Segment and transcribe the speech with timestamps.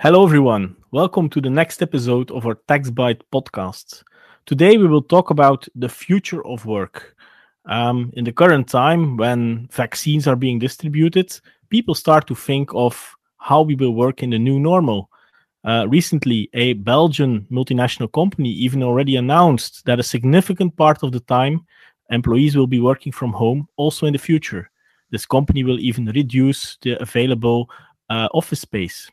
[0.00, 0.76] Hello, everyone.
[0.92, 4.04] Welcome to the next episode of our Tax Bite podcast.
[4.46, 7.16] Today, we will talk about the future of work.
[7.64, 11.36] Um, in the current time, when vaccines are being distributed,
[11.68, 15.10] people start to think of how we will work in the new normal.
[15.64, 21.20] Uh, recently, a Belgian multinational company even already announced that a significant part of the
[21.26, 21.66] time
[22.10, 24.70] employees will be working from home also in the future.
[25.10, 27.68] This company will even reduce the available
[28.10, 29.10] uh, office space.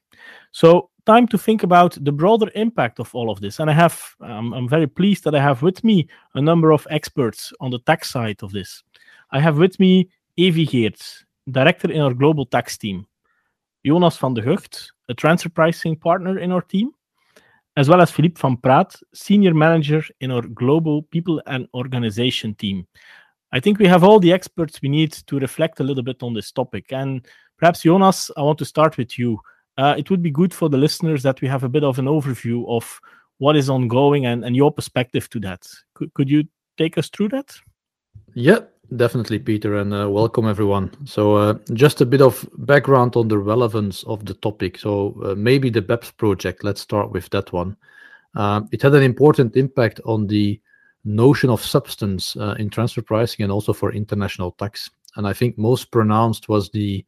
[0.56, 3.60] So, time to think about the broader impact of all of this.
[3.60, 6.88] And I have, um, I'm very pleased that I have with me a number of
[6.90, 8.82] experts on the tax side of this.
[9.32, 10.08] I have with me
[10.40, 13.06] Evi Geerts, director in our global tax team,
[13.86, 16.92] Jonas van de Gucht, a transfer pricing partner in our team,
[17.76, 22.88] as well as Philippe van Praat, senior manager in our global people and organization team.
[23.52, 26.34] I think we have all the experts we need to reflect a little bit on
[26.34, 26.94] this topic.
[26.94, 29.42] And perhaps, Jonas, I want to start with you
[29.78, 32.06] uh, it would be good for the listeners that we have a bit of an
[32.06, 33.00] overview of
[33.38, 35.68] what is ongoing and, and your perspective to that.
[35.94, 36.46] Could, could you
[36.78, 37.56] take us through that?
[38.34, 38.60] Yeah,
[38.96, 40.92] definitely, Peter, and uh, welcome everyone.
[41.06, 44.78] So, uh, just a bit of background on the relevance of the topic.
[44.78, 47.76] So, uh, maybe the BEPS project, let's start with that one.
[48.36, 50.60] Um, it had an important impact on the
[51.06, 54.90] notion of substance uh, in transfer pricing and also for international tax.
[55.16, 57.06] And I think most pronounced was the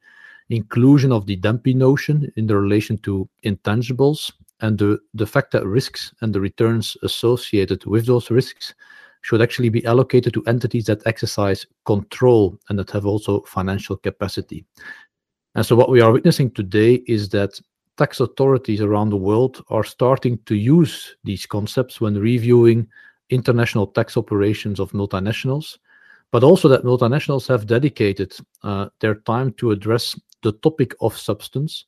[0.56, 5.66] inclusion of the DEMPE notion in the relation to intangibles and the, the fact that
[5.66, 8.74] risks and the returns associated with those risks
[9.22, 14.64] should actually be allocated to entities that exercise control and that have also financial capacity.
[15.54, 17.60] And so, what we are witnessing today is that
[17.96, 22.86] tax authorities around the world are starting to use these concepts when reviewing
[23.30, 25.78] international tax operations of multinationals,
[26.30, 28.32] but also that multinationals have dedicated
[28.62, 31.84] uh, their time to address the topic of substance,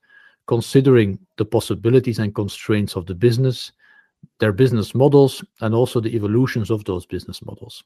[0.46, 3.72] considering the possibilities and constraints of the business,
[4.38, 7.84] their business models, and also the evolutions of those business models.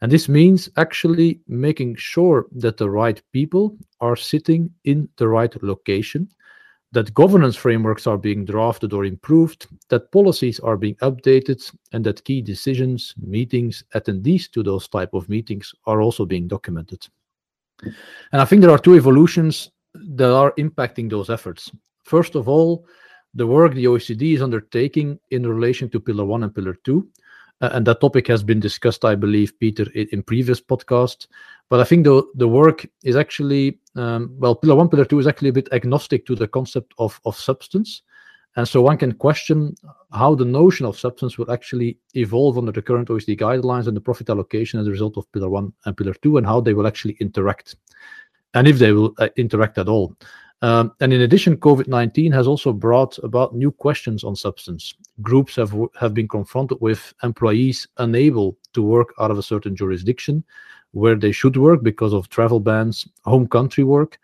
[0.00, 5.62] And this means actually making sure that the right people are sitting in the right
[5.62, 6.28] location,
[6.92, 12.24] that governance frameworks are being drafted or improved, that policies are being updated, and that
[12.24, 17.06] key decisions, meetings, attendees to those type of meetings are also being documented.
[17.82, 19.70] And I think there are two evolutions
[20.08, 21.70] that are impacting those efforts.
[22.04, 22.86] First of all,
[23.34, 27.08] the work the OECD is undertaking in relation to Pillar 1 and Pillar 2.
[27.62, 31.26] Uh, and that topic has been discussed, I believe, Peter, in, in previous podcasts.
[31.68, 35.26] But I think the, the work is actually, um, well, Pillar 1, Pillar 2 is
[35.26, 38.02] actually a bit agnostic to the concept of, of substance.
[38.56, 39.76] And so one can question
[40.12, 44.00] how the notion of substance will actually evolve under the current OECD guidelines and the
[44.00, 46.86] profit allocation as a result of Pillar 1 and Pillar 2 and how they will
[46.86, 47.76] actually interact
[48.54, 50.16] and if they will uh, interact at all.
[50.62, 54.94] Um, and in addition, COVID 19 has also brought about new questions on substance.
[55.22, 60.44] Groups have, have been confronted with employees unable to work out of a certain jurisdiction
[60.92, 64.18] where they should work because of travel bans, home country work,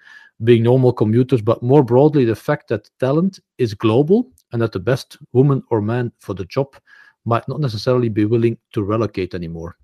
[0.44, 4.80] being normal commuters, but more broadly, the fact that talent is global and that the
[4.80, 6.76] best woman or man for the job
[7.24, 9.76] might not necessarily be willing to relocate anymore.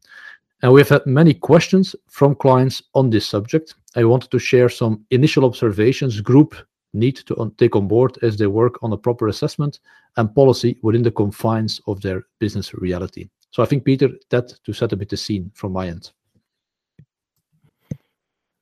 [0.62, 3.74] And we've had many questions from clients on this subject.
[3.96, 6.54] I wanted to share some initial observations group
[6.94, 9.80] need to take on board as they work on a proper assessment
[10.16, 13.28] and policy within the confines of their business reality.
[13.50, 16.12] So I think, Peter, that to set a bit the scene from my end.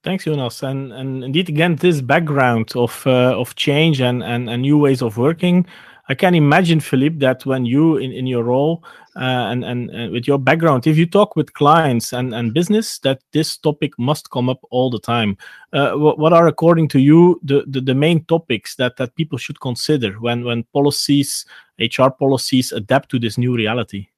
[0.02, 0.62] Thanks, Jonas.
[0.62, 5.02] And and indeed, again, this background of uh, of change and, and and new ways
[5.02, 5.66] of working
[6.10, 8.82] I can imagine, Philippe, that when you in, in your role
[9.14, 12.98] uh, and, and, and with your background, if you talk with clients and, and business,
[13.04, 15.38] that this topic must come up all the time.
[15.72, 19.38] Uh, what, what are, according to you, the, the, the main topics that, that people
[19.38, 21.46] should consider when, when policies,
[21.78, 24.08] HR policies adapt to this new reality?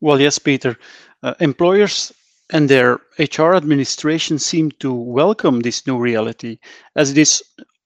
[0.00, 0.78] Well, yes, Peter.
[1.22, 2.10] Uh, employers
[2.54, 6.58] and their HR administration seem to welcome this new reality
[6.94, 7.42] as it is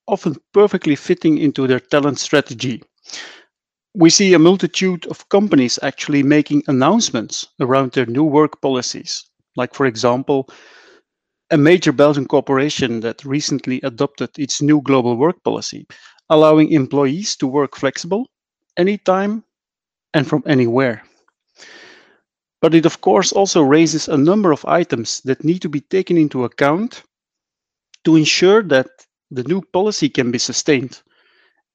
[0.07, 2.81] often perfectly fitting into their talent strategy
[3.93, 9.23] we see a multitude of companies actually making announcements around their new work policies.
[9.57, 10.47] Like, for example,
[11.51, 15.85] a major Belgian corporation that recently adopted its new global work policy,
[16.29, 18.29] allowing employees to work flexible,
[18.77, 19.43] anytime,
[20.13, 21.03] and from anywhere.
[22.61, 26.17] But it, of course, also raises a number of items that need to be taken
[26.17, 27.03] into account
[28.05, 28.87] to ensure that
[29.31, 31.01] the new policy can be sustained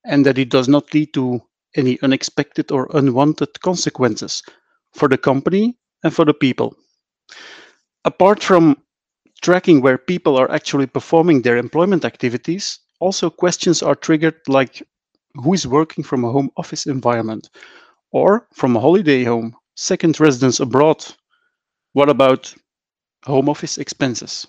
[0.06, 1.40] and that it does not lead to
[1.74, 4.42] any unexpected or unwanted consequences
[4.94, 6.74] for the company and for the people.
[8.04, 8.76] Apart from
[9.42, 14.82] tracking where people are actually performing their employment activities, also questions are triggered like
[15.34, 17.50] who is working from a home office environment
[18.12, 21.04] or from a holiday home, second residence abroad?
[21.92, 22.54] What about
[23.24, 24.46] home office expenses?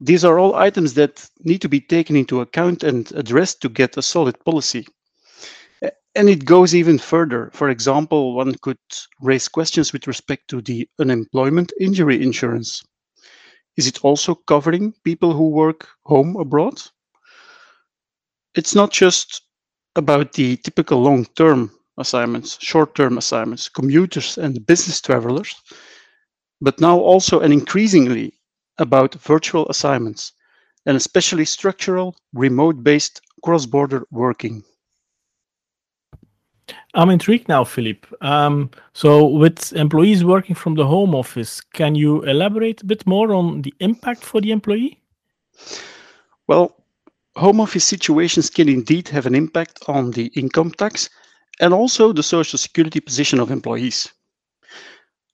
[0.00, 3.96] These are all items that need to be taken into account and addressed to get
[3.96, 4.86] a solid policy.
[6.14, 7.50] And it goes even further.
[7.52, 8.78] For example, one could
[9.20, 12.82] raise questions with respect to the unemployment injury insurance.
[13.76, 16.80] Is it also covering people who work home abroad?
[18.54, 19.42] It's not just
[19.94, 25.54] about the typical long term assignments, short term assignments, commuters, and business travelers,
[26.60, 28.37] but now also and increasingly
[28.78, 30.32] about virtual assignments
[30.86, 34.62] and especially structural, remote based cross border working.
[36.94, 38.08] I'm intrigued now, Philippe.
[38.20, 43.32] Um, so, with employees working from the home office, can you elaborate a bit more
[43.32, 45.00] on the impact for the employee?
[46.46, 46.84] Well,
[47.36, 51.08] home office situations can indeed have an impact on the income tax
[51.60, 54.12] and also the social security position of employees.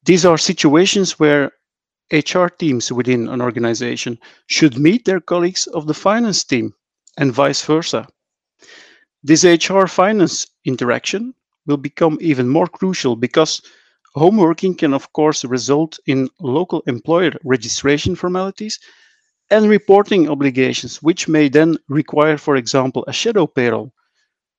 [0.05, 1.52] These are situations where
[2.12, 6.74] HR teams within an organization should meet their colleagues of the finance team
[7.18, 8.06] and vice versa.
[9.22, 11.34] This HR finance interaction
[11.66, 13.62] will become even more crucial because
[14.14, 18.78] home working can, of course, result in local employer registration formalities
[19.50, 23.92] and reporting obligations, which may then require, for example, a shadow payroll.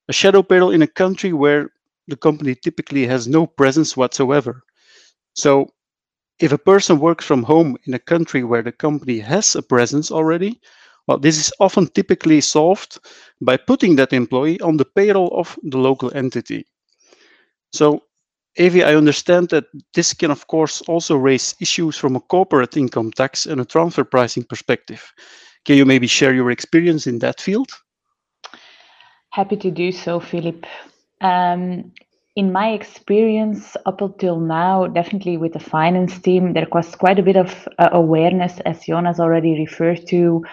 [0.08, 1.70] A shadow payroll in a country where
[2.08, 4.62] the company typically has no presence whatsoever.
[5.34, 5.68] So,
[6.38, 10.10] if a person works from home in a country where the company has a presence
[10.10, 10.60] already,
[11.06, 12.98] well, this is often typically solved
[13.40, 16.66] by putting that employee on the payroll of the local entity.
[17.72, 18.02] So,
[18.58, 23.12] Evi, I understand that this can, of course, also raise issues from a corporate income
[23.12, 25.12] tax and a transfer pricing perspective.
[25.64, 27.70] Can you maybe share your experience in that field?
[29.30, 30.64] Happy to do so, Philip.
[31.20, 31.92] Um,
[32.36, 37.22] in my experience up until now, definitely with the finance team, there was quite a
[37.22, 40.44] bit of uh, awareness, as Jonas already referred to,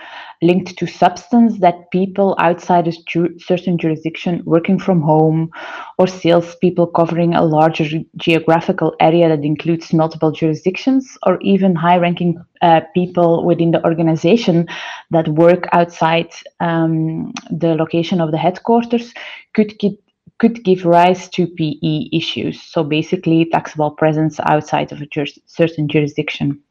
[0.41, 5.51] linked to substance that people outside a ju- certain jurisdiction working from home
[5.99, 12.41] or salespeople covering a larger geographical area that includes multiple jurisdictions or even high ranking
[12.61, 14.65] uh, people within the organization
[15.11, 16.31] that work outside
[16.61, 19.13] um, the location of the headquarters
[19.53, 19.93] could get
[20.39, 25.07] could give rise to PE issues, so basically taxable presence outside of a
[25.45, 26.61] certain jurisdiction.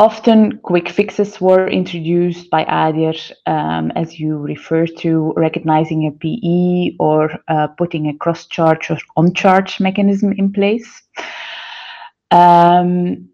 [0.00, 3.14] Often, quick fixes were introduced by ADIR,
[3.46, 8.98] um, as you refer to, recognizing a PE or uh, putting a cross charge or
[9.16, 11.02] on charge mechanism in place.
[12.30, 13.28] Um,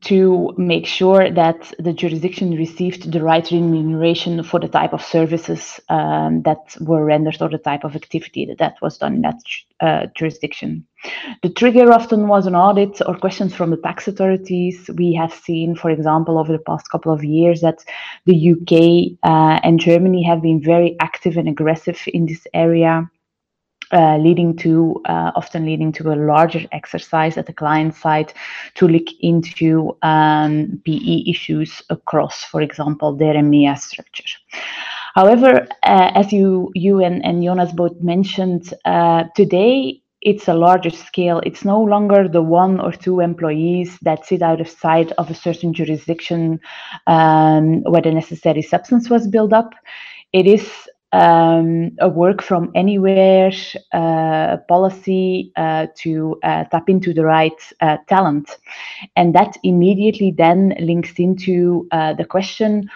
[0.00, 5.78] to make sure that the jurisdiction received the right remuneration for the type of services
[5.90, 9.38] um, that were rendered or the type of activity that, that was done in that
[9.80, 10.86] uh, jurisdiction.
[11.42, 14.88] The trigger often was an audit or questions from the tax authorities.
[14.96, 17.84] We have seen, for example, over the past couple of years that
[18.24, 23.10] the UK uh, and Germany have been very active and aggressive in this area.
[23.92, 28.32] Uh, leading to uh, often leading to a larger exercise at the client side
[28.74, 34.24] to look into um, PE issues across, for example, their EMEA structure.
[35.14, 40.90] However, uh, as you you and, and Jonas both mentioned, uh, today it's a larger
[40.90, 41.40] scale.
[41.44, 45.34] It's no longer the one or two employees that sit out of sight of a
[45.34, 46.58] certain jurisdiction
[47.06, 49.74] um, where the necessary substance was built up.
[50.32, 50.68] It is
[51.14, 53.52] um, a work from anywhere
[53.92, 58.58] uh, policy uh, to uh, tap into the right uh, talent.
[59.14, 62.90] And that immediately then links into uh, the question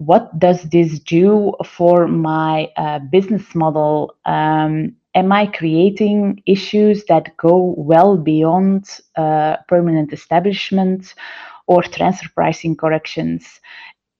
[0.00, 4.14] what does this do for my uh, business model?
[4.26, 8.86] Um, am I creating issues that go well beyond
[9.16, 11.14] permanent establishment
[11.66, 13.60] or transfer pricing corrections?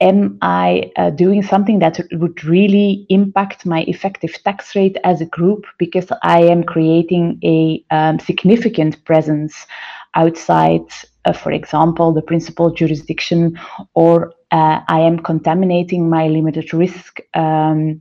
[0.00, 5.26] Am I uh, doing something that would really impact my effective tax rate as a
[5.26, 5.64] group?
[5.78, 9.67] Because I am creating a um, significant presence
[10.14, 10.87] outside,
[11.25, 13.59] uh, for example, the principal jurisdiction,
[13.95, 18.00] or uh, I am contaminating my limited risk um,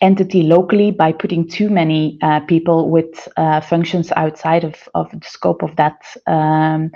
[0.00, 5.26] entity locally by putting too many uh, people with uh, functions outside of, of the
[5.26, 6.90] scope of that um,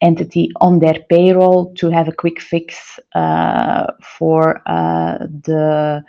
[0.00, 6.02] entity on their payroll to have a quick fix uh, for uh, the,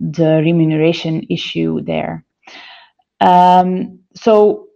[0.00, 2.24] the remuneration issue there.
[3.20, 4.68] Um, so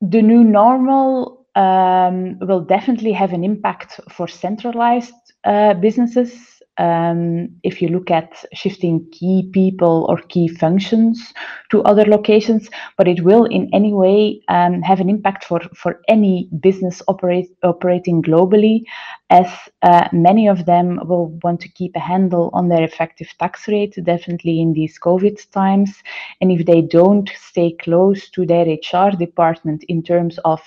[0.00, 7.82] the new normal um, will definitely have an impact for centralized uh, businesses um, if
[7.82, 11.34] you look at shifting key people or key functions
[11.70, 16.00] to other locations, but it will in any way um, have an impact for, for
[16.08, 18.84] any business operate, operating globally,
[19.30, 19.46] as
[19.82, 23.94] uh, many of them will want to keep a handle on their effective tax rate,
[24.04, 26.02] definitely in these COVID times.
[26.40, 30.60] And if they don't stay close to their HR department in terms of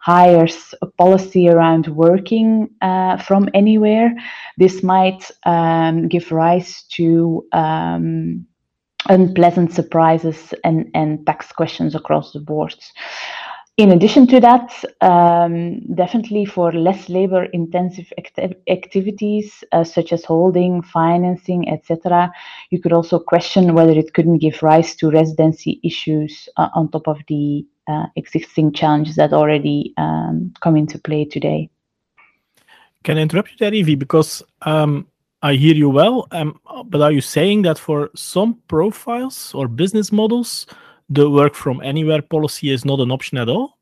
[0.00, 4.14] hires policy around working uh, from anywhere,
[4.56, 8.46] this might um, give rise to um,
[9.08, 12.74] unpleasant surprises and, and tax questions across the board.
[13.76, 14.72] In addition to that,
[15.02, 22.32] um, definitely for less labor intensive acti activities uh, such as holding, financing, etc.,
[22.70, 27.06] you could also question whether it couldn't give rise to residency issues uh, on top
[27.06, 31.68] of the uh, existing challenges that already um, come into play today.
[33.04, 33.98] Can I interrupt you there, Evi?
[33.98, 35.06] Because um,
[35.46, 40.10] I hear you well, um, but are you saying that for some profiles or business
[40.10, 40.66] models,
[41.08, 43.78] the work from anywhere policy is not an option at all?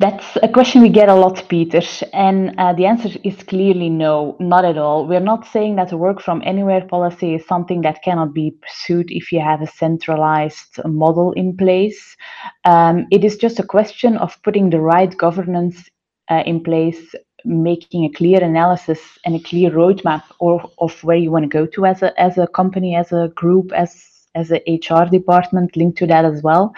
[0.00, 1.82] That's a question we get a lot, Peter.
[2.12, 5.06] And uh, the answer is clearly no, not at all.
[5.06, 9.12] We're not saying that a work from anywhere policy is something that cannot be pursued
[9.12, 12.16] if you have a centralized model in place.
[12.64, 15.88] Um, it is just a question of putting the right governance
[16.28, 21.30] uh, in place making a clear analysis and a clear roadmap or, of where you
[21.30, 24.62] want to go to as a as a company, as a group, as as a
[24.68, 26.74] HR department linked to that as well.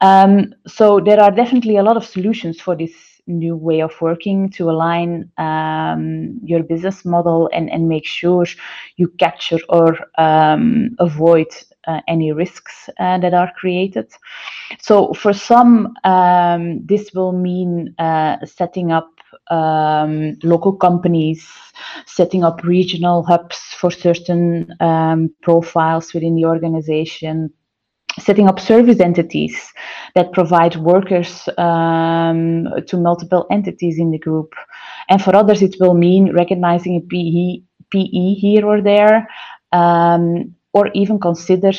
[0.00, 2.92] Um, so there are definitely a lot of solutions for this
[3.26, 8.44] new way of working to align um, your business model and, and make sure
[8.96, 11.46] you capture or um, avoid
[11.86, 14.10] uh, any risks uh, that are created.
[14.80, 19.13] So for some, um, this will mean uh, setting up
[19.50, 21.46] um, local companies,
[22.06, 27.52] setting up regional hubs for certain um, profiles within the organization,
[28.18, 29.72] setting up service entities
[30.14, 34.52] that provide workers um, to multiple entities in the group.
[35.08, 39.28] And for others, it will mean recognizing a PE, PE here or there.
[39.72, 41.70] Um, or even consider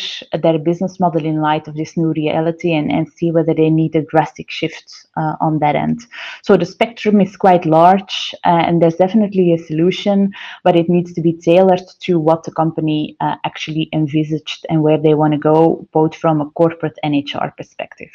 [0.41, 3.93] their business model in light of this new reality and, and see whether they need
[3.93, 5.99] a drastic shift uh, on that end.
[6.43, 10.31] So the spectrum is quite large uh, and there's definitely a solution,
[10.63, 14.97] but it needs to be tailored to what the company uh, actually envisaged and where
[14.97, 18.11] they want to go, both from a corporate and HR perspective.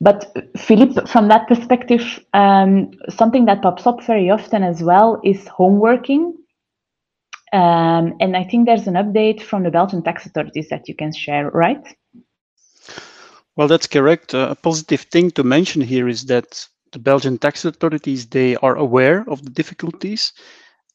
[0.00, 5.46] But Philippe, from that perspective, um, something that pops up very often as well is
[5.48, 6.34] home working.
[7.54, 11.12] Um, and I think there's an update from the Belgian tax authorities that you can
[11.12, 11.86] share, right?
[13.54, 14.34] Well, that's correct.
[14.34, 18.74] Uh, a positive thing to mention here is that the Belgian tax authorities, they are
[18.74, 20.32] aware of the difficulties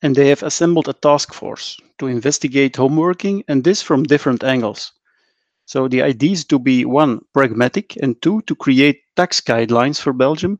[0.01, 4.91] and they have assembled a task force to investigate homeworking and this from different angles.
[5.65, 10.11] So the idea is to be one, pragmatic, and two, to create tax guidelines for
[10.11, 10.59] Belgium,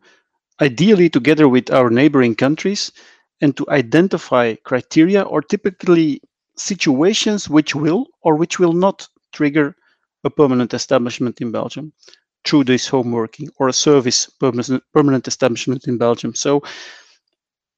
[0.62, 2.94] ideally together with our neighboring countries,
[3.42, 6.22] and to identify criteria or typically
[6.58, 9.76] situations which will or which will not trigger
[10.24, 11.94] a permanent establishment in Belgium
[12.46, 16.36] through this home working or a service permanent establishment in Belgium.
[16.36, 16.64] So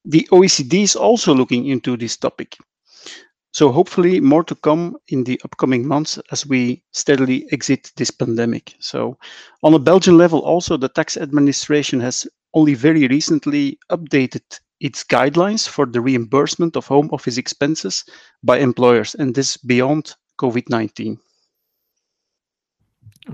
[0.04, 2.56] the OECD is also looking into this topic.
[3.52, 8.74] So hopefully more to come in the upcoming months as we steadily exit this pandemic.
[8.80, 9.18] So
[9.62, 14.42] on a Belgian level, also the tax administration has only very recently updated
[14.82, 18.04] its guidelines for the reimbursement of home office expenses
[18.42, 21.18] by employers, and this beyond COVID 19.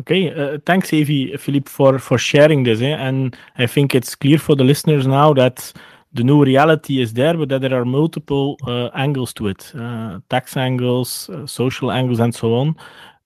[0.01, 2.83] Okay, uh, thanks, Evi, Philippe, for, for sharing this.
[2.83, 2.95] Eh?
[2.95, 5.73] And I think it's clear for the listeners now that
[6.13, 10.21] the new reality is there, but that there are multiple uh, angles to it uh,
[10.29, 12.77] tax angles, uh, social angles, and so on.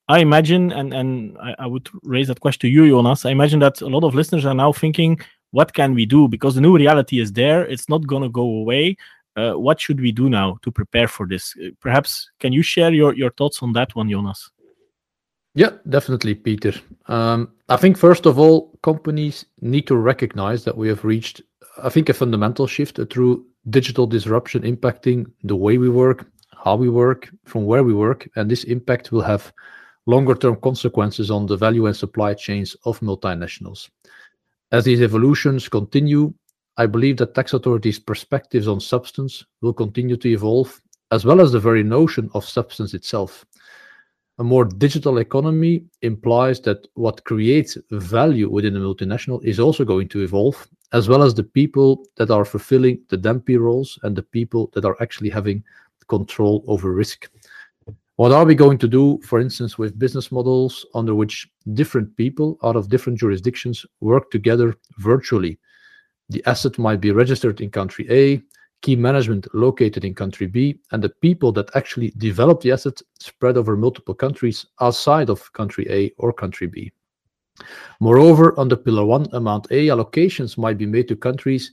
[0.08, 3.24] I imagine, and, and I, I, would raise that question to you, Jonas.
[3.24, 5.20] I imagine that a lot of listeners are now thinking,
[5.52, 6.28] what can we do?
[6.28, 7.64] Because the new reality is there.
[7.64, 8.96] It's not going to go away.
[9.36, 11.54] Uh, what should we do now to prepare for this?
[11.56, 14.50] Uh, perhaps can you share your, your thoughts on that one jonas?
[15.54, 16.74] Yeah definitely peter.
[17.06, 21.42] Um, i think first of all companies need to recognize that we have reached
[21.82, 26.26] i think a fundamental shift a true digital disruption impacting the way we work
[26.64, 29.52] how we work from where we work and this impact will have
[30.06, 33.88] longer term consequences on the value and supply chains of multinationals
[34.72, 36.32] as these evolutions continue,
[36.78, 41.52] I believe that tax authorities' perspectives on substance will continue to evolve, as well as
[41.52, 43.44] the very notion of substance itself.
[44.38, 50.08] A more digital economy implies that what creates value within a multinational is also going
[50.08, 54.22] to evolve, as well as the people that are fulfilling the DEMPE roles and the
[54.22, 55.62] people that are actually having
[56.08, 57.30] control over risk.
[58.22, 62.56] What are we going to do, for instance, with business models under which different people
[62.62, 65.58] out of different jurisdictions work together virtually?
[66.28, 68.40] The asset might be registered in country A,
[68.80, 73.56] key management located in country B, and the people that actually develop the asset spread
[73.56, 76.92] over multiple countries outside of country A or country B.
[77.98, 81.72] Moreover, under Pillar 1, Amount A allocations might be made to countries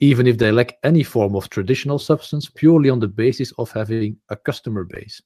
[0.00, 4.16] even if they lack any form of traditional substance, purely on the basis of having
[4.30, 5.20] a customer base.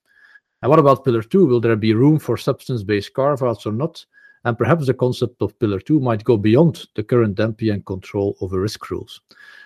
[0.65, 1.45] And what about Pillar 2?
[1.45, 4.03] Will there be room for substance-based carve-outs or not?
[4.47, 8.35] And perhaps the concept of Pillar 2 might go beyond the current DEMPE and control
[8.41, 9.21] over risk rules.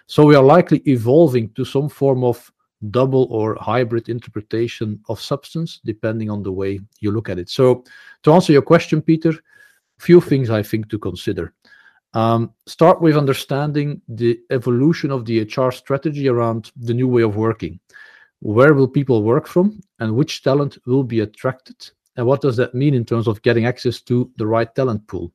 [0.09, 2.53] So we are likely evolving to some form of
[2.91, 7.49] double or hybrid interpretation of substance, depending on the way you look at it.
[7.49, 7.85] So
[8.25, 9.35] to answer your question, Peter,
[10.01, 11.55] few things I think to consider.
[12.15, 17.37] Um, start with understanding the evolution of the HR strategy around the new way of
[17.37, 17.79] working.
[18.41, 21.91] Where will people work from and which talent will be attracted?
[22.17, 25.33] And what does that mean in terms of getting access to the right talent pool?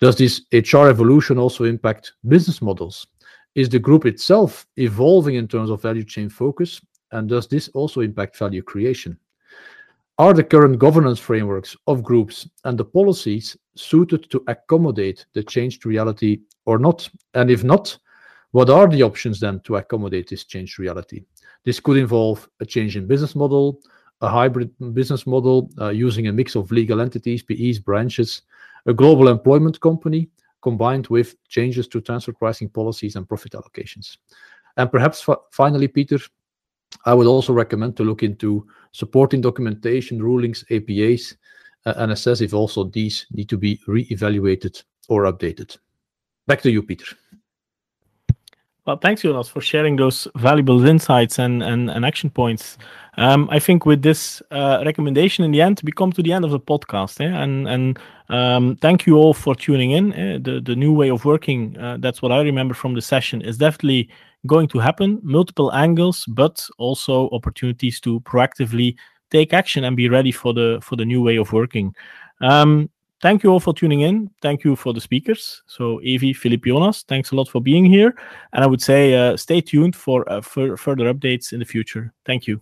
[0.00, 3.06] Does this HR evolution also impact business models?
[3.54, 6.80] Is the group itself evolving in terms of value chain focus?
[7.12, 9.18] And does this also impact value creation?
[10.18, 15.84] Are the current governance frameworks of groups and the policies suited to accommodate the changed
[15.86, 17.08] reality or not?
[17.34, 17.96] And if not,
[18.52, 21.24] what are the options then to accommodate this changed reality?
[21.64, 23.80] This could involve a change in business model,
[24.20, 28.42] a hybrid business model uh, using a mix of legal entities, PEs, branches,
[28.86, 30.28] a global employment company,
[30.60, 34.18] combined with changes to transfer pricing policies and profit allocations.
[34.76, 36.18] And perhaps finally, Peter,
[37.04, 41.36] I would also recommend to look into supporting documentation, rulings, APAs,
[41.86, 45.76] uh, and assess if also these need to be re-evaluated or updated.
[46.46, 47.16] Back to you, Peter.
[48.84, 52.78] Well, thanks, Jonas, for sharing those valuable insights and, and, and action points.
[53.16, 56.44] Um, I think with this uh, recommendation in the end, we come to the end
[56.44, 57.20] of the podcast.
[57.20, 57.28] Eh?
[57.28, 60.12] And and um, thank you all for tuning in.
[60.14, 60.38] Eh?
[60.42, 63.56] The, the new way of working, uh, that's what I remember from the session, is
[63.56, 64.08] definitely
[64.48, 65.20] going to happen.
[65.22, 68.96] Multiple angles, but also opportunities to proactively
[69.30, 71.94] take action and be ready for the for the new way of working.
[72.40, 72.90] Um,
[73.22, 74.30] thank you all for tuning in.
[74.42, 75.62] Thank you for the speakers.
[75.66, 78.14] So, Evi, Philippe, Jonas, thanks a lot for being here.
[78.52, 82.12] And I would say uh, stay tuned for uh, further updates in the future.
[82.26, 82.60] Thank you.